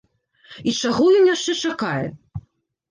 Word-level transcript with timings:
І 0.71 0.73
чаго 0.81 1.03
ён 1.21 1.31
яшчэ 1.35 1.57
чакае? 1.69 2.05